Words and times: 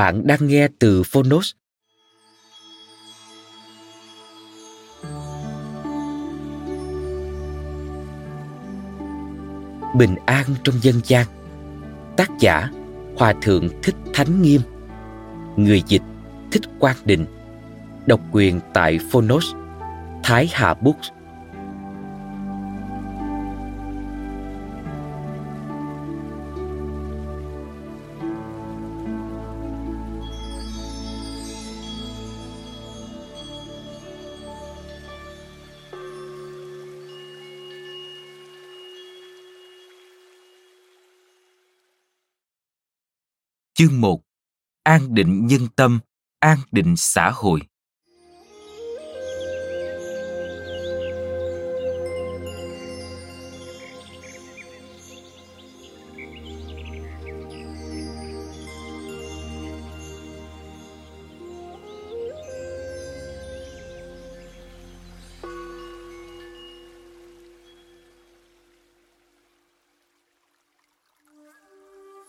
Bạn 0.00 0.26
đang 0.26 0.46
nghe 0.46 0.68
từ 0.78 1.02
Phonos. 1.02 1.52
Bình 9.96 10.16
an 10.26 10.44
trong 10.64 10.74
dân 10.82 11.00
gian. 11.04 11.26
Tác 12.16 12.30
giả, 12.40 12.70
Hòa 13.16 13.34
Thượng 13.42 13.68
Thích 13.82 13.94
Thánh 14.14 14.42
Nghiêm. 14.42 14.60
Người 15.56 15.82
dịch, 15.86 16.02
Thích 16.52 16.62
Quang 16.78 16.96
Định 17.04 17.26
Độc 18.06 18.20
quyền 18.32 18.60
tại 18.74 18.98
Phonos, 19.10 19.46
Thái 20.22 20.50
Hà 20.52 20.74
Books. 20.74 21.08
Chương 43.80 44.00
1 44.00 44.20
An 44.82 45.14
định 45.14 45.46
nhân 45.46 45.68
tâm, 45.76 46.00
an 46.40 46.58
định 46.72 46.94
xã 46.96 47.30
hội. 47.30 47.60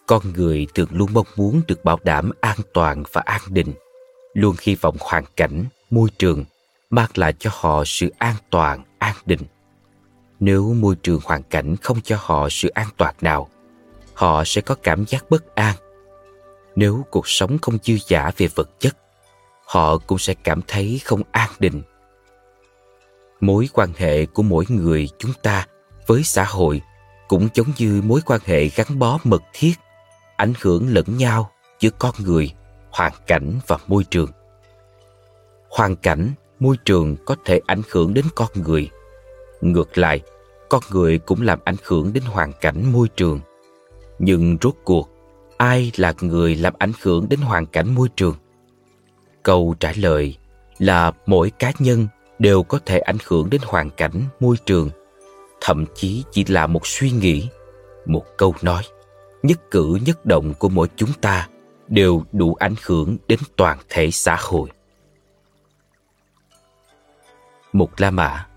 Con 0.07 0.33
người 0.33 0.67
thường 0.75 0.87
luôn 0.91 1.09
mong 1.13 1.27
muốn 1.35 1.61
được 1.67 1.83
bảo 1.83 1.99
đảm 2.03 2.31
an 2.41 2.57
toàn 2.73 3.03
và 3.11 3.21
an 3.25 3.41
định 3.47 3.73
luôn 4.33 4.55
hy 4.61 4.75
vọng 4.75 4.97
hoàn 4.99 5.23
cảnh, 5.35 5.65
môi 5.89 6.09
trường 6.17 6.45
mang 6.89 7.09
lại 7.15 7.33
cho 7.39 7.49
họ 7.53 7.83
sự 7.85 8.11
an 8.17 8.35
toàn, 8.49 8.83
an 8.99 9.15
định 9.25 9.41
nếu 10.39 10.73
môi 10.73 10.95
trường 10.95 11.19
hoàn 11.23 11.43
cảnh 11.43 11.75
không 11.81 12.01
cho 12.01 12.17
họ 12.19 12.47
sự 12.51 12.67
an 12.67 12.87
toàn 12.97 13.15
nào, 13.21 13.49
họ 14.13 14.43
sẽ 14.45 14.61
có 14.61 14.75
cảm 14.75 15.05
giác 15.05 15.25
bất 15.29 15.55
an. 15.55 15.75
Nếu 16.75 17.05
cuộc 17.11 17.27
sống 17.27 17.57
không 17.61 17.77
dư 17.83 17.97
giả 18.07 18.31
về 18.37 18.47
vật 18.55 18.69
chất, 18.79 18.97
họ 19.65 19.97
cũng 19.97 20.17
sẽ 20.17 20.33
cảm 20.33 20.61
thấy 20.67 21.01
không 21.03 21.21
an 21.31 21.49
định 21.59 21.81
mối 23.41 23.69
quan 23.73 23.89
hệ 23.97 24.25
của 24.25 24.43
mỗi 24.43 24.65
người 24.69 25.09
chúng 25.19 25.33
ta 25.43 25.67
với 26.07 26.23
xã 26.23 26.43
hội 26.43 26.81
cũng 27.27 27.47
giống 27.53 27.67
như 27.77 28.01
mối 28.05 28.21
quan 28.25 28.41
hệ 28.45 28.67
gắn 28.67 28.99
bó 28.99 29.19
mật 29.23 29.41
thiết 29.53 29.73
ảnh 30.41 30.53
hưởng 30.61 30.93
lẫn 30.93 31.17
nhau 31.17 31.51
giữa 31.79 31.89
con 31.99 32.15
người, 32.19 32.53
hoàn 32.91 33.11
cảnh 33.27 33.59
và 33.67 33.77
môi 33.87 34.03
trường. 34.03 34.29
Hoàn 35.69 35.95
cảnh, 35.95 36.31
môi 36.59 36.75
trường 36.85 37.15
có 37.25 37.35
thể 37.45 37.59
ảnh 37.67 37.81
hưởng 37.91 38.13
đến 38.13 38.25
con 38.35 38.49
người. 38.55 38.89
Ngược 39.61 39.97
lại, 39.97 40.21
con 40.69 40.81
người 40.91 41.17
cũng 41.17 41.41
làm 41.41 41.59
ảnh 41.63 41.75
hưởng 41.83 42.13
đến 42.13 42.23
hoàn 42.23 42.51
cảnh 42.61 42.91
môi 42.91 43.07
trường. 43.15 43.39
Nhưng 44.19 44.57
rốt 44.61 44.73
cuộc, 44.83 45.09
ai 45.57 45.91
là 45.95 46.13
người 46.21 46.55
làm 46.55 46.73
ảnh 46.77 46.93
hưởng 47.01 47.29
đến 47.29 47.39
hoàn 47.41 47.65
cảnh 47.65 47.95
môi 47.95 48.09
trường? 48.15 48.35
Câu 49.43 49.75
trả 49.79 49.93
lời 49.95 50.37
là 50.79 51.11
mỗi 51.25 51.49
cá 51.49 51.71
nhân 51.79 52.07
đều 52.39 52.63
có 52.63 52.79
thể 52.85 52.99
ảnh 52.99 53.17
hưởng 53.25 53.49
đến 53.49 53.61
hoàn 53.65 53.89
cảnh 53.89 54.23
môi 54.39 54.55
trường, 54.65 54.89
thậm 55.61 55.85
chí 55.95 56.23
chỉ 56.31 56.45
là 56.45 56.67
một 56.67 56.87
suy 56.87 57.11
nghĩ, 57.11 57.49
một 58.05 58.25
câu 58.37 58.55
nói 58.61 58.83
nhất 59.43 59.71
cử 59.71 59.97
nhất 60.05 60.25
động 60.25 60.53
của 60.59 60.69
mỗi 60.69 60.87
chúng 60.95 61.13
ta 61.21 61.49
đều 61.87 62.23
đủ 62.31 62.55
ảnh 62.55 62.75
hưởng 62.85 63.17
đến 63.27 63.39
toàn 63.57 63.77
thể 63.89 64.11
xã 64.11 64.37
hội. 64.39 64.69
Mục 67.73 67.91
La 67.97 68.11
Mã 68.11 68.47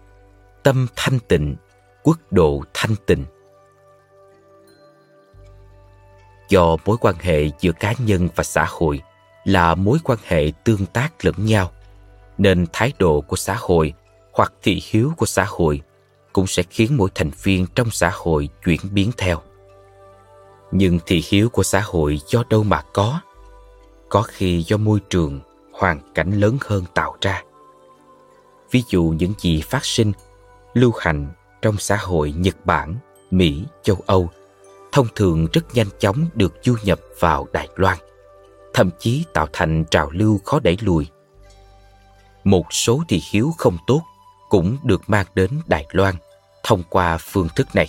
Tâm 0.62 0.86
thanh 0.96 1.18
tịnh, 1.28 1.56
quốc 2.02 2.18
độ 2.30 2.62
thanh 2.74 2.96
tịnh. 3.06 3.24
Do 6.48 6.76
mối 6.84 6.96
quan 7.00 7.14
hệ 7.20 7.50
giữa 7.60 7.72
cá 7.72 7.94
nhân 7.98 8.28
và 8.36 8.44
xã 8.44 8.66
hội 8.68 9.00
là 9.44 9.74
mối 9.74 9.98
quan 10.04 10.18
hệ 10.24 10.52
tương 10.64 10.86
tác 10.86 11.24
lẫn 11.24 11.34
nhau, 11.44 11.72
nên 12.38 12.66
thái 12.72 12.92
độ 12.98 13.20
của 13.20 13.36
xã 13.36 13.56
hội 13.58 13.92
hoặc 14.32 14.52
thị 14.62 14.82
hiếu 14.90 15.12
của 15.16 15.26
xã 15.26 15.44
hội 15.48 15.80
cũng 16.32 16.46
sẽ 16.46 16.62
khiến 16.70 16.96
mỗi 16.96 17.10
thành 17.14 17.30
viên 17.42 17.66
trong 17.74 17.90
xã 17.90 18.10
hội 18.14 18.48
chuyển 18.64 18.80
biến 18.90 19.10
theo 19.16 19.40
nhưng 20.76 20.98
thị 21.06 21.24
hiếu 21.28 21.48
của 21.48 21.62
xã 21.62 21.80
hội 21.80 22.20
do 22.26 22.44
đâu 22.50 22.62
mà 22.62 22.82
có? 22.92 23.20
Có 24.08 24.22
khi 24.22 24.62
do 24.62 24.76
môi 24.76 25.00
trường, 25.10 25.40
hoàn 25.72 26.00
cảnh 26.14 26.30
lớn 26.40 26.58
hơn 26.60 26.84
tạo 26.94 27.16
ra. 27.20 27.42
Ví 28.70 28.82
dụ 28.88 29.02
những 29.02 29.32
gì 29.38 29.60
phát 29.60 29.84
sinh, 29.84 30.12
lưu 30.74 30.92
hành 30.98 31.26
trong 31.62 31.76
xã 31.78 31.96
hội 31.96 32.32
nhật 32.32 32.66
bản, 32.66 32.96
mỹ, 33.30 33.64
châu 33.82 33.96
âu, 34.06 34.30
thông 34.92 35.06
thường 35.14 35.46
rất 35.52 35.74
nhanh 35.74 35.86
chóng 35.98 36.26
được 36.34 36.54
du 36.64 36.76
nhập 36.84 37.00
vào 37.18 37.46
đài 37.52 37.68
loan, 37.76 37.98
thậm 38.74 38.90
chí 38.98 39.24
tạo 39.32 39.46
thành 39.52 39.84
trào 39.90 40.10
lưu 40.10 40.40
khó 40.44 40.60
đẩy 40.60 40.76
lùi. 40.80 41.06
Một 42.44 42.72
số 42.72 43.02
thị 43.08 43.22
hiếu 43.30 43.52
không 43.58 43.78
tốt 43.86 44.02
cũng 44.48 44.76
được 44.84 45.02
mang 45.06 45.26
đến 45.34 45.50
đài 45.66 45.86
loan 45.90 46.14
thông 46.62 46.82
qua 46.88 47.18
phương 47.20 47.48
thức 47.56 47.66
này 47.74 47.88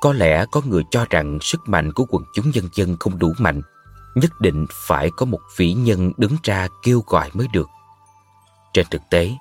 có 0.00 0.12
lẽ 0.12 0.46
có 0.50 0.60
người 0.66 0.82
cho 0.90 1.06
rằng 1.10 1.38
sức 1.40 1.68
mạnh 1.68 1.92
của 1.92 2.06
quần 2.08 2.24
chúng 2.34 2.50
nhân 2.50 2.68
dân 2.74 2.96
không 3.00 3.18
đủ 3.18 3.32
mạnh, 3.38 3.62
nhất 4.14 4.40
định 4.40 4.66
phải 4.70 5.10
có 5.16 5.26
một 5.26 5.40
vĩ 5.56 5.72
nhân 5.72 6.12
đứng 6.16 6.36
ra 6.42 6.68
kêu 6.82 7.02
gọi 7.06 7.30
mới 7.32 7.46
được. 7.52 7.68
Trên 8.72 8.86
thực 8.90 9.02
tế, 9.10 9.32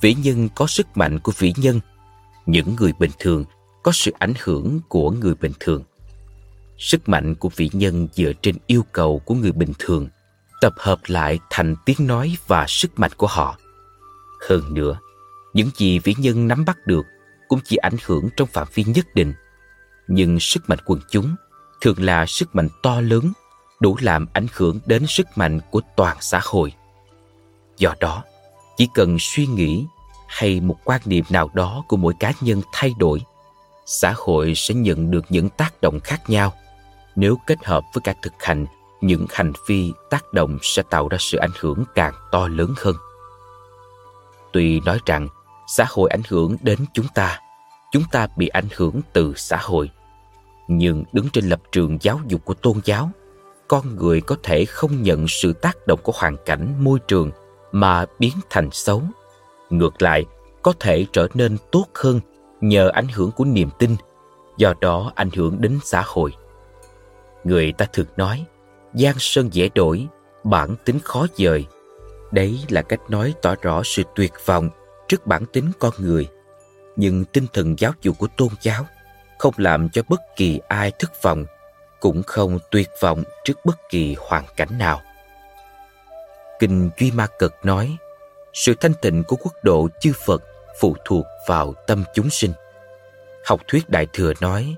vĩ 0.00 0.14
nhân 0.14 0.48
có 0.54 0.66
sức 0.66 0.96
mạnh 0.96 1.18
của 1.18 1.32
vĩ 1.38 1.52
nhân, 1.56 1.80
những 2.46 2.76
người 2.76 2.92
bình 2.98 3.10
thường 3.18 3.44
có 3.82 3.92
sự 3.92 4.12
ảnh 4.18 4.32
hưởng 4.42 4.80
của 4.88 5.10
người 5.10 5.34
bình 5.34 5.52
thường. 5.60 5.84
Sức 6.78 7.08
mạnh 7.08 7.34
của 7.34 7.48
vĩ 7.56 7.70
nhân 7.72 8.08
dựa 8.12 8.32
trên 8.42 8.56
yêu 8.66 8.84
cầu 8.92 9.18
của 9.18 9.34
người 9.34 9.52
bình 9.52 9.72
thường, 9.78 10.08
tập 10.60 10.72
hợp 10.76 10.98
lại 11.06 11.38
thành 11.50 11.76
tiếng 11.86 12.06
nói 12.06 12.36
và 12.46 12.64
sức 12.68 12.98
mạnh 12.98 13.10
của 13.16 13.26
họ. 13.26 13.58
Hơn 14.48 14.74
nữa, 14.74 14.98
những 15.54 15.70
gì 15.76 15.98
vĩ 15.98 16.14
nhân 16.18 16.48
nắm 16.48 16.64
bắt 16.64 16.86
được 16.86 17.06
cũng 17.48 17.60
chỉ 17.64 17.76
ảnh 17.76 17.96
hưởng 18.06 18.28
trong 18.36 18.48
phạm 18.48 18.66
vi 18.74 18.84
nhất 18.84 19.06
định– 19.14 19.34
nhưng 20.08 20.40
sức 20.40 20.70
mạnh 20.70 20.78
quần 20.84 21.00
chúng 21.10 21.34
thường 21.80 21.96
là 21.98 22.26
sức 22.26 22.56
mạnh 22.56 22.68
to 22.82 23.00
lớn 23.00 23.32
đủ 23.80 23.96
làm 24.00 24.26
ảnh 24.32 24.46
hưởng 24.52 24.80
đến 24.86 25.06
sức 25.06 25.26
mạnh 25.34 25.60
của 25.70 25.80
toàn 25.96 26.16
xã 26.20 26.40
hội 26.44 26.72
Do 27.78 27.94
đó, 28.00 28.24
chỉ 28.76 28.88
cần 28.94 29.16
suy 29.20 29.46
nghĩ 29.46 29.86
hay 30.28 30.60
một 30.60 30.76
quan 30.84 31.00
niệm 31.04 31.24
nào 31.30 31.50
đó 31.54 31.84
của 31.88 31.96
mỗi 31.96 32.14
cá 32.20 32.32
nhân 32.40 32.62
thay 32.72 32.94
đổi, 32.98 33.20
xã 33.86 34.14
hội 34.16 34.52
sẽ 34.56 34.74
nhận 34.74 35.10
được 35.10 35.24
những 35.28 35.48
tác 35.48 35.80
động 35.80 36.00
khác 36.04 36.30
nhau. 36.30 36.52
Nếu 37.16 37.36
kết 37.46 37.64
hợp 37.64 37.84
với 37.94 38.00
cả 38.04 38.14
thực 38.22 38.32
hành, 38.38 38.66
những 39.00 39.26
hành 39.30 39.52
vi 39.66 39.92
tác 40.10 40.32
động 40.32 40.58
sẽ 40.62 40.82
tạo 40.90 41.08
ra 41.08 41.18
sự 41.20 41.38
ảnh 41.38 41.50
hưởng 41.60 41.84
càng 41.94 42.14
to 42.32 42.48
lớn 42.48 42.74
hơn. 42.76 42.96
Tuy 44.52 44.80
nói 44.80 45.00
rằng 45.06 45.28
xã 45.76 45.84
hội 45.88 46.10
ảnh 46.10 46.22
hưởng 46.28 46.56
đến 46.62 46.78
chúng 46.94 47.06
ta, 47.14 47.40
chúng 47.92 48.04
ta 48.12 48.26
bị 48.36 48.48
ảnh 48.48 48.68
hưởng 48.76 49.00
từ 49.12 49.34
xã 49.36 49.56
hội. 49.56 49.90
Nhưng 50.68 51.04
đứng 51.12 51.28
trên 51.32 51.48
lập 51.48 51.60
trường 51.72 51.98
giáo 52.00 52.20
dục 52.26 52.44
của 52.44 52.54
tôn 52.54 52.80
giáo, 52.84 53.10
con 53.68 53.96
người 53.96 54.20
có 54.20 54.36
thể 54.42 54.64
không 54.64 55.02
nhận 55.02 55.28
sự 55.28 55.52
tác 55.52 55.86
động 55.86 56.00
của 56.02 56.12
hoàn 56.14 56.36
cảnh 56.44 56.84
môi 56.84 56.98
trường 56.98 57.30
mà 57.72 58.06
biến 58.18 58.32
thành 58.50 58.68
xấu. 58.72 59.02
Ngược 59.70 60.02
lại, 60.02 60.24
có 60.62 60.72
thể 60.80 61.06
trở 61.12 61.28
nên 61.34 61.56
tốt 61.72 61.86
hơn 61.94 62.20
nhờ 62.60 62.88
ảnh 62.88 63.08
hưởng 63.08 63.30
của 63.30 63.44
niềm 63.44 63.68
tin, 63.78 63.96
do 64.56 64.74
đó 64.80 65.12
ảnh 65.14 65.30
hưởng 65.34 65.60
đến 65.60 65.78
xã 65.84 66.02
hội. 66.06 66.32
Người 67.44 67.72
ta 67.72 67.86
thường 67.92 68.06
nói, 68.16 68.44
gian 68.94 69.14
sơn 69.18 69.48
dễ 69.52 69.68
đổi, 69.74 70.06
bản 70.44 70.76
tính 70.84 70.98
khó 71.04 71.26
dời. 71.34 71.66
Đấy 72.32 72.58
là 72.68 72.82
cách 72.82 73.00
nói 73.08 73.34
tỏ 73.42 73.54
rõ 73.62 73.82
sự 73.84 74.02
tuyệt 74.14 74.32
vọng 74.46 74.70
trước 75.08 75.26
bản 75.26 75.44
tính 75.52 75.70
con 75.78 75.92
người. 75.98 76.28
Nhưng 76.96 77.24
tinh 77.24 77.46
thần 77.52 77.74
giáo 77.78 77.92
dục 78.02 78.18
của 78.18 78.26
tôn 78.36 78.48
giáo 78.60 78.86
không 79.38 79.54
làm 79.56 79.88
cho 79.88 80.02
bất 80.08 80.20
kỳ 80.36 80.60
ai 80.68 80.92
thất 80.98 81.22
vọng, 81.22 81.44
cũng 82.00 82.22
không 82.22 82.58
tuyệt 82.70 82.90
vọng 83.00 83.22
trước 83.44 83.58
bất 83.64 83.76
kỳ 83.90 84.16
hoàn 84.18 84.44
cảnh 84.56 84.78
nào. 84.78 85.02
Kinh 86.58 86.90
Duy 86.98 87.10
Ma 87.10 87.26
Cực 87.38 87.54
nói, 87.62 87.96
sự 88.54 88.74
thanh 88.80 88.94
tịnh 89.02 89.24
của 89.24 89.36
quốc 89.36 89.54
độ 89.62 89.88
chư 90.00 90.12
Phật 90.26 90.42
phụ 90.80 90.96
thuộc 91.04 91.26
vào 91.46 91.74
tâm 91.86 92.04
chúng 92.14 92.30
sinh. 92.30 92.52
Học 93.44 93.60
thuyết 93.68 93.90
Đại 93.90 94.06
Thừa 94.12 94.32
nói, 94.40 94.74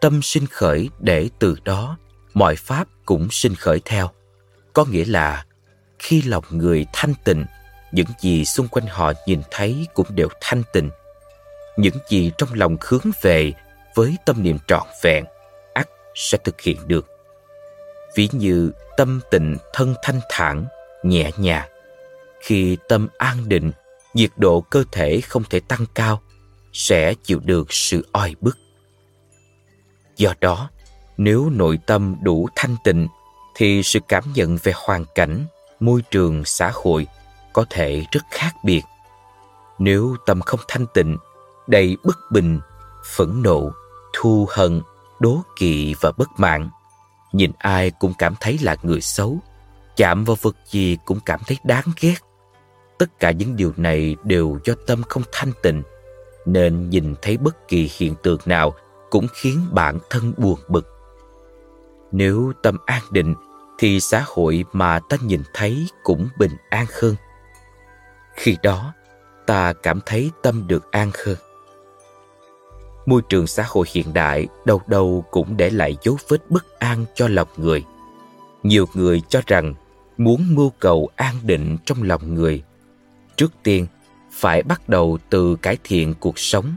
tâm 0.00 0.22
sinh 0.22 0.46
khởi 0.46 0.88
để 0.98 1.28
từ 1.38 1.56
đó 1.64 1.98
mọi 2.34 2.56
pháp 2.56 2.88
cũng 3.04 3.28
sinh 3.30 3.54
khởi 3.54 3.80
theo. 3.84 4.10
Có 4.72 4.84
nghĩa 4.84 5.04
là 5.04 5.44
khi 5.98 6.22
lòng 6.22 6.44
người 6.50 6.86
thanh 6.92 7.14
tịnh, 7.24 7.44
những 7.92 8.06
gì 8.20 8.44
xung 8.44 8.68
quanh 8.68 8.86
họ 8.86 9.12
nhìn 9.26 9.42
thấy 9.50 9.86
cũng 9.94 10.06
đều 10.10 10.28
thanh 10.40 10.62
tịnh. 10.72 10.90
Những 11.76 11.96
gì 12.08 12.32
trong 12.38 12.48
lòng 12.52 12.76
hướng 12.80 13.10
về 13.22 13.52
với 13.94 14.16
tâm 14.26 14.42
niệm 14.42 14.58
trọn 14.66 14.86
vẹn, 15.02 15.24
ắt 15.74 15.88
sẽ 16.14 16.38
thực 16.44 16.60
hiện 16.60 16.76
được. 16.86 17.06
Ví 18.14 18.28
như 18.32 18.72
tâm 18.96 19.20
tịnh 19.30 19.56
thân 19.72 19.94
thanh 20.02 20.20
thản, 20.30 20.66
nhẹ 21.02 21.30
nhàng. 21.36 21.68
Khi 22.40 22.76
tâm 22.88 23.08
an 23.18 23.48
định, 23.48 23.72
nhiệt 24.14 24.30
độ 24.36 24.60
cơ 24.60 24.84
thể 24.92 25.20
không 25.20 25.42
thể 25.50 25.60
tăng 25.60 25.86
cao, 25.94 26.20
sẽ 26.72 27.14
chịu 27.14 27.40
được 27.44 27.72
sự 27.72 28.08
oi 28.12 28.34
bức. 28.40 28.58
Do 30.16 30.34
đó, 30.40 30.70
nếu 31.16 31.50
nội 31.50 31.78
tâm 31.86 32.16
đủ 32.22 32.48
thanh 32.56 32.76
tịnh, 32.84 33.08
thì 33.54 33.82
sự 33.82 33.98
cảm 34.08 34.24
nhận 34.34 34.58
về 34.62 34.72
hoàn 34.76 35.04
cảnh, 35.14 35.46
môi 35.80 36.02
trường, 36.10 36.44
xã 36.44 36.70
hội 36.74 37.06
có 37.52 37.64
thể 37.70 38.04
rất 38.12 38.20
khác 38.30 38.54
biệt. 38.64 38.82
Nếu 39.78 40.16
tâm 40.26 40.40
không 40.40 40.60
thanh 40.68 40.86
tịnh, 40.94 41.16
đầy 41.66 41.96
bất 42.04 42.16
bình, 42.30 42.60
phẫn 43.16 43.42
nộ, 43.42 43.70
thù 44.12 44.46
hận, 44.50 44.82
đố 45.20 45.42
kỵ 45.56 45.94
và 46.00 46.12
bất 46.12 46.28
mãn, 46.36 46.70
nhìn 47.32 47.52
ai 47.58 47.90
cũng 47.90 48.14
cảm 48.18 48.34
thấy 48.40 48.58
là 48.62 48.76
người 48.82 49.00
xấu, 49.00 49.38
chạm 49.96 50.24
vào 50.24 50.36
vật 50.40 50.56
gì 50.66 50.98
cũng 51.04 51.20
cảm 51.26 51.40
thấy 51.46 51.58
đáng 51.64 51.84
ghét. 52.00 52.16
Tất 52.98 53.20
cả 53.20 53.30
những 53.30 53.56
điều 53.56 53.72
này 53.76 54.16
đều 54.24 54.58
do 54.64 54.74
tâm 54.86 55.02
không 55.02 55.22
thanh 55.32 55.52
tịnh, 55.62 55.82
nên 56.46 56.90
nhìn 56.90 57.14
thấy 57.22 57.36
bất 57.36 57.68
kỳ 57.68 57.90
hiện 57.98 58.14
tượng 58.22 58.40
nào 58.44 58.74
cũng 59.10 59.26
khiến 59.34 59.66
bản 59.72 59.98
thân 60.10 60.32
buồn 60.36 60.58
bực. 60.68 60.88
Nếu 62.12 62.52
tâm 62.62 62.76
an 62.86 63.02
định 63.10 63.34
thì 63.78 64.00
xã 64.00 64.24
hội 64.26 64.64
mà 64.72 65.00
ta 65.08 65.16
nhìn 65.22 65.42
thấy 65.54 65.86
cũng 66.02 66.28
bình 66.38 66.56
an 66.70 66.86
hơn. 67.00 67.14
Khi 68.34 68.56
đó, 68.62 68.94
ta 69.46 69.72
cảm 69.72 70.00
thấy 70.06 70.30
tâm 70.42 70.66
được 70.66 70.92
an 70.92 71.10
hơn. 71.24 71.36
Môi 73.06 73.22
trường 73.28 73.46
xã 73.46 73.64
hội 73.68 73.86
hiện 73.92 74.12
đại 74.12 74.48
đâu 74.64 74.82
đâu 74.86 75.24
cũng 75.30 75.56
để 75.56 75.70
lại 75.70 75.96
dấu 76.02 76.16
vết 76.28 76.50
bất 76.50 76.78
an 76.78 77.04
cho 77.14 77.28
lòng 77.28 77.48
người. 77.56 77.84
Nhiều 78.62 78.86
người 78.94 79.22
cho 79.28 79.42
rằng 79.46 79.74
muốn 80.18 80.54
mưu 80.54 80.70
cầu 80.78 81.08
an 81.16 81.34
định 81.42 81.76
trong 81.84 82.02
lòng 82.02 82.34
người, 82.34 82.62
trước 83.36 83.52
tiên 83.62 83.86
phải 84.30 84.62
bắt 84.62 84.88
đầu 84.88 85.18
từ 85.30 85.56
cải 85.56 85.76
thiện 85.84 86.14
cuộc 86.20 86.38
sống. 86.38 86.74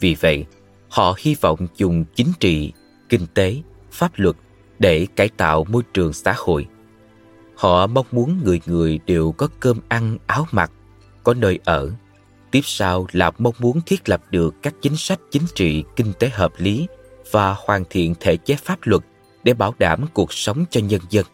Vì 0.00 0.16
vậy, 0.20 0.46
họ 0.88 1.14
hy 1.18 1.36
vọng 1.40 1.66
dùng 1.76 2.04
chính 2.14 2.32
trị, 2.40 2.72
kinh 3.08 3.26
tế, 3.34 3.56
pháp 3.90 4.12
luật 4.16 4.36
để 4.78 5.06
cải 5.16 5.28
tạo 5.28 5.64
môi 5.64 5.82
trường 5.94 6.12
xã 6.12 6.34
hội. 6.36 6.66
Họ 7.56 7.86
mong 7.86 8.06
muốn 8.12 8.40
người 8.44 8.60
người 8.66 9.00
đều 9.06 9.32
có 9.32 9.48
cơm 9.60 9.78
ăn, 9.88 10.18
áo 10.26 10.46
mặc, 10.52 10.70
có 11.24 11.34
nơi 11.34 11.58
ở. 11.64 11.90
Tiếp 12.52 12.60
sau 12.64 13.06
là 13.12 13.30
mong 13.38 13.54
muốn 13.58 13.80
thiết 13.86 14.08
lập 14.08 14.22
được 14.30 14.54
các 14.62 14.74
chính 14.82 14.96
sách 14.96 15.20
chính 15.30 15.42
trị, 15.54 15.84
kinh 15.96 16.12
tế 16.18 16.28
hợp 16.28 16.52
lý 16.56 16.86
và 17.30 17.54
hoàn 17.58 17.84
thiện 17.90 18.14
thể 18.20 18.36
chế 18.36 18.54
pháp 18.54 18.78
luật 18.82 19.02
để 19.44 19.54
bảo 19.54 19.74
đảm 19.78 20.06
cuộc 20.14 20.32
sống 20.32 20.64
cho 20.70 20.80
nhân 20.80 21.00
dân. 21.10 21.26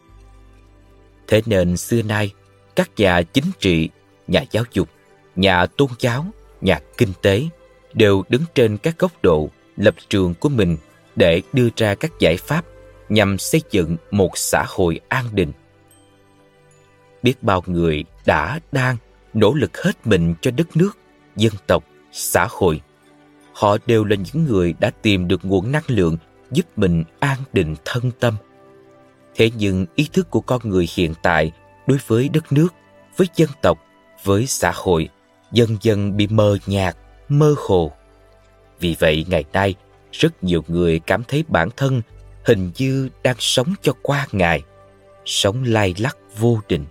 Thế 1.27 1.41
nên 1.45 1.77
xưa 1.77 2.01
nay, 2.01 2.31
các 2.75 2.89
nhà 2.97 3.21
chính 3.21 3.51
trị, 3.59 3.89
nhà 4.27 4.43
giáo 4.51 4.63
dục, 4.73 4.89
nhà 5.35 5.65
tôn 5.65 5.89
giáo, 5.99 6.25
nhà 6.61 6.79
kinh 6.97 7.13
tế 7.21 7.43
đều 7.93 8.23
đứng 8.29 8.41
trên 8.55 8.77
các 8.77 8.99
góc 8.99 9.11
độ, 9.21 9.49
lập 9.77 9.95
trường 10.09 10.33
của 10.33 10.49
mình 10.49 10.77
để 11.15 11.41
đưa 11.53 11.67
ra 11.75 11.95
các 11.95 12.11
giải 12.19 12.37
pháp 12.37 12.65
nhằm 13.09 13.37
xây 13.37 13.61
dựng 13.71 13.97
một 14.11 14.37
xã 14.37 14.65
hội 14.67 14.99
an 15.09 15.25
định. 15.33 15.51
Biết 17.23 17.43
bao 17.43 17.63
người 17.65 18.03
đã 18.25 18.59
đang 18.71 18.97
nỗ 19.33 19.53
lực 19.53 19.77
hết 19.83 20.07
mình 20.07 20.35
cho 20.41 20.51
đất 20.51 20.77
nước, 20.77 20.98
dân 21.39 21.53
tộc, 21.67 21.83
xã 22.11 22.47
hội. 22.49 22.81
Họ 23.53 23.77
đều 23.85 24.05
là 24.05 24.15
những 24.15 24.45
người 24.45 24.73
đã 24.79 24.91
tìm 25.01 25.27
được 25.27 25.45
nguồn 25.45 25.71
năng 25.71 25.83
lượng 25.87 26.17
giúp 26.51 26.65
mình 26.75 27.03
an 27.19 27.37
định 27.53 27.75
thân 27.85 28.11
tâm. 28.19 28.35
Thế 29.35 29.51
nhưng 29.57 29.85
ý 29.95 30.09
thức 30.13 30.31
của 30.31 30.41
con 30.41 30.61
người 30.63 30.87
hiện 30.95 31.13
tại 31.23 31.51
đối 31.87 31.97
với 32.07 32.29
đất 32.29 32.51
nước, 32.51 32.73
với 33.17 33.27
dân 33.35 33.49
tộc, 33.61 33.79
với 34.23 34.45
xã 34.47 34.71
hội 34.75 35.09
dần 35.51 35.77
dần 35.81 36.17
bị 36.17 36.27
mờ 36.27 36.57
nhạt, 36.65 36.97
mơ 37.29 37.55
hồ. 37.57 37.91
Vì 38.79 38.95
vậy 38.99 39.25
ngày 39.29 39.43
nay, 39.53 39.75
rất 40.11 40.43
nhiều 40.43 40.63
người 40.67 40.99
cảm 40.99 41.23
thấy 41.27 41.43
bản 41.47 41.69
thân 41.77 42.01
hình 42.45 42.71
như 42.77 43.09
đang 43.23 43.35
sống 43.39 43.73
cho 43.81 43.93
qua 44.01 44.27
ngày, 44.31 44.61
sống 45.25 45.63
lay 45.63 45.95
lắc 45.97 46.17
vô 46.37 46.59
định. 46.67 46.85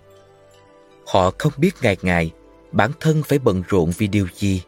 Họ 1.07 1.31
không 1.37 1.53
biết 1.57 1.75
ngày 1.81 1.97
ngày 2.01 2.31
bản 2.71 2.91
thân 2.99 3.23
phải 3.23 3.39
bận 3.39 3.63
rộn 3.69 3.91
vì 3.97 4.07
điều 4.07 4.27
gì, 4.35 4.61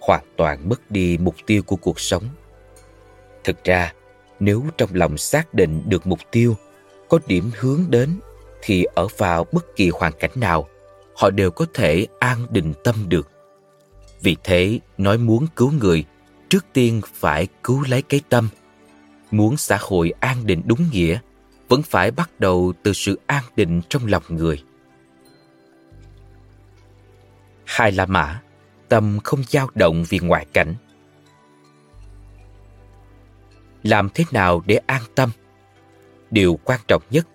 hoàn 0.00 0.24
toàn 0.36 0.68
mất 0.68 0.90
đi 0.90 1.18
mục 1.18 1.34
tiêu 1.46 1.62
của 1.62 1.76
cuộc 1.76 2.00
sống. 2.00 2.22
Thực 3.44 3.64
ra, 3.64 3.92
nếu 4.40 4.64
trong 4.78 4.90
lòng 4.92 5.18
xác 5.18 5.54
định 5.54 5.82
được 5.86 6.06
mục 6.06 6.20
tiêu, 6.30 6.56
có 7.08 7.18
điểm 7.26 7.50
hướng 7.58 7.84
đến, 7.88 8.10
thì 8.62 8.84
ở 8.84 9.08
vào 9.16 9.46
bất 9.52 9.76
kỳ 9.76 9.90
hoàn 9.90 10.12
cảnh 10.12 10.30
nào, 10.34 10.68
họ 11.14 11.30
đều 11.30 11.50
có 11.50 11.66
thể 11.74 12.06
an 12.18 12.46
định 12.50 12.72
tâm 12.84 12.94
được. 13.08 13.30
Vì 14.20 14.36
thế, 14.44 14.80
nói 14.98 15.18
muốn 15.18 15.46
cứu 15.56 15.72
người, 15.80 16.04
trước 16.48 16.64
tiên 16.72 17.00
phải 17.14 17.46
cứu 17.62 17.84
lấy 17.88 18.02
cái 18.02 18.20
tâm– 18.28 18.48
Muốn 19.32 19.56
xã 19.56 19.78
hội 19.80 20.12
an 20.20 20.46
định 20.46 20.62
đúng 20.64 20.90
nghĩa, 20.92 21.18
vẫn 21.68 21.82
phải 21.82 22.10
bắt 22.10 22.40
đầu 22.40 22.72
từ 22.82 22.92
sự 22.92 23.18
an 23.26 23.44
định 23.56 23.80
trong 23.88 24.06
lòng 24.06 24.22
người. 24.28 24.62
Hai 27.72 27.92
là 27.92 28.06
Mã, 28.06 28.40
tâm 28.88 29.18
không 29.24 29.42
dao 29.48 29.68
động 29.74 30.04
vì 30.08 30.18
ngoại 30.18 30.46
cảnh. 30.52 30.74
Làm 33.82 34.08
thế 34.14 34.24
nào 34.32 34.62
để 34.66 34.80
an 34.86 35.02
tâm? 35.14 35.30
Điều 36.30 36.58
quan 36.64 36.80
trọng 36.88 37.02
nhất 37.10 37.26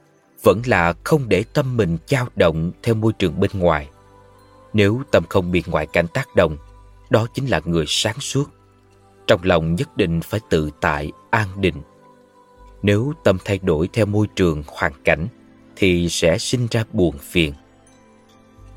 vẫn 0.43 0.61
là 0.65 0.93
không 1.03 1.29
để 1.29 1.43
tâm 1.53 1.77
mình 1.77 1.97
dao 2.07 2.27
động 2.35 2.71
theo 2.83 2.95
môi 2.95 3.13
trường 3.13 3.39
bên 3.39 3.51
ngoài. 3.53 3.89
Nếu 4.73 5.01
tâm 5.11 5.23
không 5.29 5.51
bị 5.51 5.63
ngoại 5.67 5.87
cảnh 5.93 6.07
tác 6.13 6.35
động, 6.35 6.57
đó 7.09 7.27
chính 7.33 7.45
là 7.45 7.61
người 7.65 7.85
sáng 7.87 8.19
suốt 8.19 8.49
trong 9.27 9.41
lòng 9.43 9.75
nhất 9.75 9.97
định 9.97 10.21
phải 10.21 10.39
tự 10.49 10.69
tại, 10.81 11.11
an 11.29 11.47
định. 11.61 11.81
Nếu 12.81 13.13
tâm 13.23 13.37
thay 13.45 13.59
đổi 13.63 13.89
theo 13.93 14.05
môi 14.05 14.27
trường, 14.35 14.63
hoàn 14.67 14.93
cảnh, 15.03 15.27
thì 15.75 16.09
sẽ 16.09 16.37
sinh 16.37 16.67
ra 16.71 16.83
buồn 16.93 17.17
phiền. 17.17 17.53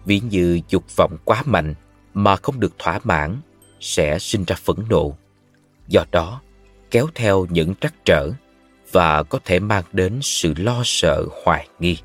Ví 0.05 0.21
như 0.31 0.61
dục 0.69 0.97
vọng 0.97 1.17
quá 1.25 1.43
mạnh 1.47 1.75
mà 2.15 2.37
không 2.37 2.61
được 2.61 2.79
thỏa 2.79 3.01
mãn, 3.05 3.41
sẽ 3.81 4.19
sinh 4.19 4.45
ra 4.45 4.57
phẫn 4.57 4.77
nộ. 4.89 5.17
Do 5.89 6.05
đó, 6.11 6.41
kéo 6.91 7.07
theo 7.15 7.47
những 7.51 7.75
trắc 7.75 7.95
trở 8.05 8.31
và 8.93 9.23
có 9.23 9.39
thể 9.45 9.59
mang 9.59 9.85
đến 9.93 10.19
sự 10.23 10.55
lo 10.57 10.83
sợ 10.85 11.25
hoài 11.45 11.69
nghi. 11.79 11.97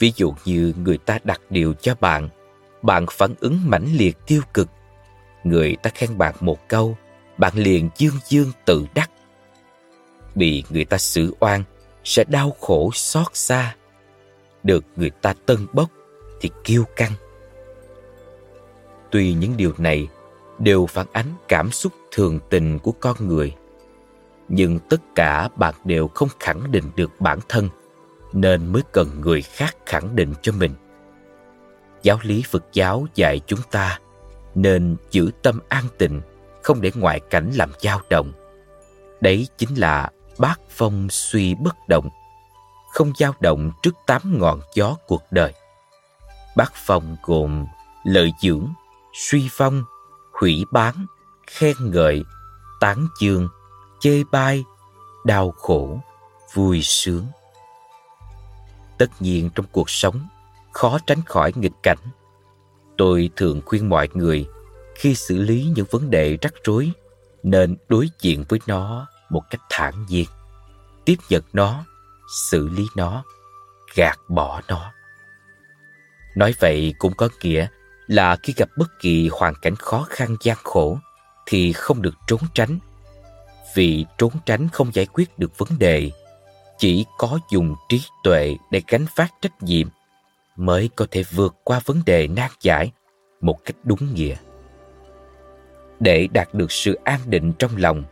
ví 0.00 0.12
dụ 0.16 0.34
như 0.44 0.72
người 0.76 0.98
ta 0.98 1.18
đặt 1.24 1.40
điều 1.50 1.74
cho 1.74 1.94
bạn 2.00 2.28
bạn 2.82 3.06
phản 3.10 3.34
ứng 3.40 3.58
mãnh 3.64 3.86
liệt 3.92 4.16
tiêu 4.26 4.42
cực 4.54 4.68
người 5.44 5.76
ta 5.82 5.90
khen 5.94 6.18
bạn 6.18 6.34
một 6.40 6.68
câu 6.68 6.96
bạn 7.38 7.52
liền 7.56 7.90
dương 7.98 8.18
dương 8.28 8.52
tự 8.64 8.86
đắc 8.94 9.10
bị 10.34 10.64
người 10.70 10.84
ta 10.84 10.98
xử 10.98 11.34
oan 11.40 11.62
sẽ 12.04 12.24
đau 12.28 12.56
khổ 12.60 12.90
xót 12.94 13.26
xa 13.32 13.76
được 14.62 14.84
người 14.96 15.10
ta 15.10 15.34
tân 15.46 15.66
bốc 15.72 15.90
thì 16.40 16.50
kiêu 16.64 16.84
căng. 16.96 17.12
Tuy 19.10 19.32
những 19.32 19.56
điều 19.56 19.72
này 19.78 20.08
đều 20.58 20.86
phản 20.86 21.06
ánh 21.12 21.26
cảm 21.48 21.70
xúc 21.70 21.92
thường 22.12 22.38
tình 22.50 22.78
của 22.78 22.92
con 23.00 23.16
người, 23.28 23.56
nhưng 24.48 24.78
tất 24.78 25.00
cả 25.14 25.48
bạn 25.56 25.74
đều 25.84 26.08
không 26.08 26.28
khẳng 26.40 26.72
định 26.72 26.84
được 26.96 27.10
bản 27.20 27.38
thân 27.48 27.68
nên 28.32 28.72
mới 28.72 28.82
cần 28.92 29.20
người 29.20 29.42
khác 29.42 29.76
khẳng 29.86 30.16
định 30.16 30.34
cho 30.42 30.52
mình. 30.52 30.74
Giáo 32.02 32.18
lý 32.22 32.42
phật 32.50 32.64
giáo 32.72 33.06
dạy 33.14 33.40
chúng 33.46 33.60
ta 33.70 33.98
nên 34.54 34.96
giữ 35.10 35.30
tâm 35.42 35.60
an 35.68 35.84
tịnh, 35.98 36.20
không 36.62 36.80
để 36.80 36.90
ngoại 36.94 37.20
cảnh 37.20 37.50
làm 37.54 37.70
dao 37.80 38.00
động. 38.10 38.32
Đấy 39.20 39.48
chính 39.58 39.74
là 39.78 40.10
bát 40.38 40.60
phong 40.68 41.06
suy 41.10 41.54
bất 41.54 41.76
động, 41.88 42.08
không 42.92 43.12
dao 43.18 43.34
động 43.40 43.72
trước 43.82 43.94
tám 44.06 44.38
ngọn 44.38 44.60
gió 44.74 44.96
cuộc 45.06 45.22
đời 45.30 45.52
bát 46.56 46.72
phong 46.74 47.16
gồm 47.22 47.66
lợi 48.04 48.32
dưỡng, 48.42 48.68
suy 49.12 49.48
phong, 49.50 49.84
hủy 50.32 50.64
bán, 50.70 51.06
khen 51.46 51.76
ngợi, 51.80 52.24
tán 52.80 53.06
dương 53.20 53.48
chê 54.00 54.24
bai, 54.32 54.64
đau 55.24 55.50
khổ, 55.50 56.00
vui 56.54 56.82
sướng. 56.82 57.26
Tất 58.98 59.10
nhiên 59.20 59.50
trong 59.54 59.66
cuộc 59.72 59.90
sống, 59.90 60.26
khó 60.72 60.98
tránh 61.06 61.22
khỏi 61.26 61.52
nghịch 61.56 61.82
cảnh. 61.82 61.98
Tôi 62.96 63.30
thường 63.36 63.60
khuyên 63.66 63.88
mọi 63.88 64.08
người, 64.14 64.48
khi 64.94 65.14
xử 65.14 65.38
lý 65.38 65.72
những 65.76 65.86
vấn 65.90 66.10
đề 66.10 66.38
rắc 66.42 66.54
rối, 66.64 66.92
nên 67.42 67.76
đối 67.88 68.08
diện 68.20 68.44
với 68.48 68.60
nó 68.66 69.06
một 69.30 69.42
cách 69.50 69.60
thản 69.70 70.06
nhiên. 70.08 70.26
Tiếp 71.04 71.16
nhận 71.28 71.42
nó, 71.52 71.84
xử 72.50 72.68
lý 72.68 72.86
nó, 72.96 73.24
gạt 73.94 74.18
bỏ 74.28 74.60
nó 74.68 74.92
nói 76.34 76.54
vậy 76.60 76.94
cũng 76.98 77.12
có 77.14 77.28
nghĩa 77.42 77.66
là 78.06 78.36
khi 78.42 78.52
gặp 78.56 78.68
bất 78.76 79.00
kỳ 79.00 79.28
hoàn 79.32 79.54
cảnh 79.62 79.76
khó 79.76 80.06
khăn 80.10 80.36
gian 80.42 80.56
khổ 80.64 80.98
thì 81.46 81.72
không 81.72 82.02
được 82.02 82.14
trốn 82.26 82.40
tránh. 82.54 82.78
Vì 83.74 84.06
trốn 84.18 84.32
tránh 84.46 84.68
không 84.68 84.94
giải 84.94 85.06
quyết 85.06 85.38
được 85.38 85.58
vấn 85.58 85.68
đề, 85.78 86.10
chỉ 86.78 87.04
có 87.18 87.38
dùng 87.50 87.74
trí 87.88 88.02
tuệ 88.24 88.56
để 88.70 88.82
gánh 88.88 89.06
phát 89.16 89.32
trách 89.42 89.62
nhiệm 89.62 89.88
mới 90.56 90.90
có 90.96 91.06
thể 91.10 91.22
vượt 91.30 91.56
qua 91.64 91.80
vấn 91.84 92.02
đề 92.06 92.26
nan 92.26 92.50
giải 92.60 92.92
một 93.40 93.64
cách 93.64 93.76
đúng 93.84 94.14
nghĩa. 94.14 94.36
Để 96.00 96.28
đạt 96.32 96.54
được 96.54 96.72
sự 96.72 96.98
an 97.04 97.20
định 97.26 97.52
trong 97.58 97.76
lòng, 97.76 98.04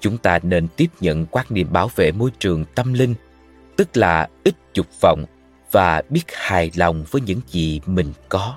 chúng 0.00 0.18
ta 0.18 0.38
nên 0.42 0.68
tiếp 0.76 0.86
nhận 1.00 1.26
quan 1.26 1.46
niệm 1.50 1.72
bảo 1.72 1.90
vệ 1.96 2.12
môi 2.12 2.30
trường 2.38 2.64
tâm 2.74 2.92
linh, 2.92 3.14
tức 3.76 3.96
là 3.96 4.28
ít 4.44 4.54
dục 4.74 4.86
vọng 5.00 5.24
và 5.72 6.02
biết 6.08 6.24
hài 6.32 6.70
lòng 6.74 7.04
với 7.10 7.22
những 7.22 7.40
gì 7.46 7.80
mình 7.86 8.12
có. 8.28 8.56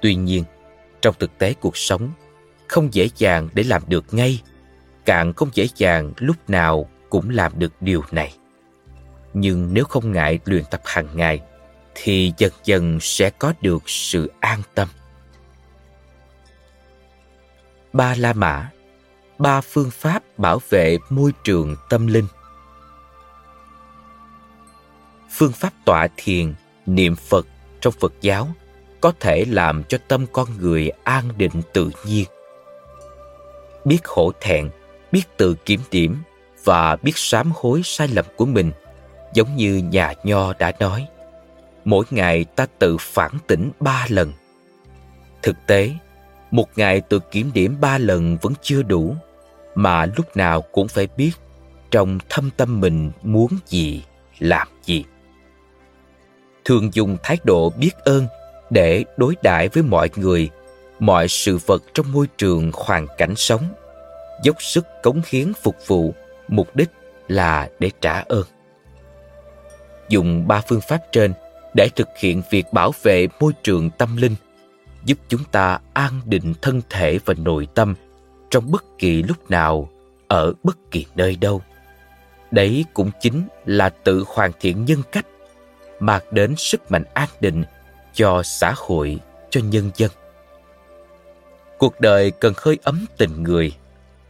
Tuy 0.00 0.14
nhiên, 0.14 0.44
trong 1.02 1.14
thực 1.18 1.38
tế 1.38 1.54
cuộc 1.54 1.76
sống, 1.76 2.10
không 2.68 2.94
dễ 2.94 3.08
dàng 3.16 3.48
để 3.54 3.62
làm 3.62 3.82
được 3.88 4.14
ngay, 4.14 4.42
càng 5.04 5.32
không 5.32 5.48
dễ 5.54 5.68
dàng 5.76 6.12
lúc 6.16 6.36
nào 6.48 6.88
cũng 7.10 7.30
làm 7.30 7.52
được 7.58 7.72
điều 7.80 8.02
này. 8.10 8.34
Nhưng 9.34 9.74
nếu 9.74 9.84
không 9.84 10.12
ngại 10.12 10.38
luyện 10.44 10.64
tập 10.70 10.80
hàng 10.84 11.08
ngày, 11.14 11.40
thì 11.94 12.32
dần 12.38 12.52
dần 12.64 12.98
sẽ 13.00 13.30
có 13.30 13.52
được 13.60 13.82
sự 13.86 14.32
an 14.40 14.62
tâm. 14.74 14.88
Ba 17.92 18.14
la 18.18 18.32
mã, 18.32 18.70
ba 19.38 19.60
phương 19.60 19.90
pháp 19.90 20.38
bảo 20.38 20.58
vệ 20.70 20.98
môi 21.10 21.32
trường 21.44 21.76
tâm 21.88 22.06
linh 22.06 22.26
phương 25.36 25.52
pháp 25.52 25.72
tọa 25.84 26.08
thiền, 26.16 26.54
niệm 26.86 27.16
phật 27.16 27.46
trong 27.80 27.92
phật 28.00 28.12
giáo 28.20 28.48
có 29.00 29.12
thể 29.20 29.44
làm 29.48 29.84
cho 29.84 29.98
tâm 30.08 30.26
con 30.32 30.48
người 30.58 30.90
an 31.04 31.24
định 31.36 31.62
tự 31.72 31.90
nhiên. 32.06 32.24
Biết 33.84 33.98
hổ 34.04 34.32
thẹn, 34.40 34.70
biết 35.12 35.22
tự 35.36 35.54
kiểm 35.54 35.80
điểm 35.90 36.16
và 36.64 36.96
biết 36.96 37.12
sám 37.14 37.52
hối 37.54 37.80
sai 37.84 38.08
lầm 38.08 38.24
của 38.36 38.46
mình, 38.46 38.72
giống 39.34 39.56
như 39.56 39.82
nhà 39.90 40.12
nho 40.24 40.52
đã 40.52 40.72
nói, 40.80 41.06
mỗi 41.84 42.04
ngày 42.10 42.44
ta 42.44 42.66
tự 42.78 42.96
phản 43.00 43.32
tỉnh 43.46 43.70
ba 43.80 44.06
lần. 44.08 44.32
Thực 45.42 45.56
tế, 45.66 45.90
một 46.50 46.68
ngày 46.76 47.00
tự 47.00 47.18
kiểm 47.18 47.50
điểm 47.54 47.76
ba 47.80 47.98
lần 47.98 48.36
vẫn 48.42 48.52
chưa 48.62 48.82
đủ, 48.82 49.16
mà 49.74 50.06
lúc 50.06 50.36
nào 50.36 50.62
cũng 50.62 50.88
phải 50.88 51.08
biết 51.16 51.32
trong 51.90 52.18
thâm 52.28 52.50
tâm 52.56 52.80
mình 52.80 53.10
muốn 53.22 53.50
gì, 53.66 54.02
làm 54.38 54.68
gì 54.84 55.04
thường 56.66 56.90
dùng 56.94 57.16
thái 57.22 57.38
độ 57.44 57.70
biết 57.70 57.90
ơn 58.04 58.26
để 58.70 59.04
đối 59.16 59.34
đãi 59.42 59.68
với 59.68 59.82
mọi 59.82 60.10
người, 60.16 60.50
mọi 60.98 61.28
sự 61.28 61.58
vật 61.66 61.82
trong 61.94 62.12
môi 62.12 62.26
trường 62.38 62.70
hoàn 62.74 63.06
cảnh 63.18 63.36
sống. 63.36 63.62
Dốc 64.42 64.62
sức 64.62 64.86
cống 65.02 65.20
hiến 65.28 65.52
phục 65.62 65.76
vụ, 65.86 66.14
mục 66.48 66.76
đích 66.76 66.90
là 67.28 67.68
để 67.78 67.90
trả 68.00 68.24
ơn. 68.28 68.44
Dùng 70.08 70.48
ba 70.48 70.62
phương 70.68 70.80
pháp 70.88 70.98
trên 71.12 71.32
để 71.74 71.88
thực 71.96 72.08
hiện 72.18 72.42
việc 72.50 72.72
bảo 72.72 72.92
vệ 73.02 73.26
môi 73.40 73.52
trường 73.62 73.90
tâm 73.90 74.16
linh, 74.16 74.34
giúp 75.04 75.18
chúng 75.28 75.44
ta 75.44 75.78
an 75.92 76.20
định 76.24 76.54
thân 76.62 76.80
thể 76.90 77.18
và 77.24 77.34
nội 77.34 77.68
tâm 77.74 77.94
trong 78.50 78.70
bất 78.70 78.84
kỳ 78.98 79.22
lúc 79.22 79.50
nào, 79.50 79.88
ở 80.28 80.52
bất 80.62 80.76
kỳ 80.90 81.06
nơi 81.14 81.36
đâu. 81.36 81.62
Đấy 82.50 82.84
cũng 82.94 83.10
chính 83.20 83.48
là 83.64 83.88
tự 83.88 84.24
hoàn 84.26 84.50
thiện 84.60 84.84
nhân 84.84 85.02
cách 85.12 85.26
mang 86.00 86.22
đến 86.30 86.54
sức 86.56 86.90
mạnh 86.90 87.04
an 87.14 87.28
định 87.40 87.64
cho 88.14 88.42
xã 88.42 88.74
hội, 88.76 89.18
cho 89.50 89.60
nhân 89.60 89.90
dân. 89.96 90.10
Cuộc 91.78 92.00
đời 92.00 92.30
cần 92.30 92.54
khơi 92.54 92.78
ấm 92.82 93.06
tình 93.16 93.42
người, 93.42 93.72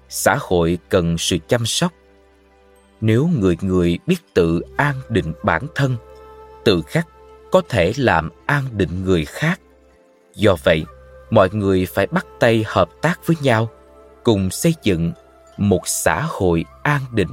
xã 0.09 0.37
hội 0.41 0.79
cần 0.89 1.19
sự 1.19 1.39
chăm 1.49 1.67
sóc. 1.67 1.93
Nếu 3.01 3.31
người 3.39 3.57
người 3.61 3.99
biết 4.07 4.35
tự 4.35 4.61
an 4.77 4.95
định 5.09 5.33
bản 5.43 5.67
thân, 5.75 5.97
tự 6.65 6.83
khắc 6.87 7.07
có 7.53 7.63
thể 7.69 7.93
làm 7.97 8.31
an 8.47 8.65
định 8.73 9.05
người 9.05 9.25
khác. 9.25 9.61
Do 10.35 10.57
vậy, 10.65 10.85
mọi 11.31 11.49
người 11.53 11.87
phải 11.87 12.07
bắt 12.07 12.27
tay 12.41 12.65
hợp 12.67 12.89
tác 13.03 13.27
với 13.27 13.37
nhau, 13.43 13.69
cùng 14.25 14.51
xây 14.51 14.75
dựng 14.83 15.13
một 15.57 15.81
xã 15.85 16.23
hội 16.29 16.65
an 16.83 17.01
định. 17.13 17.33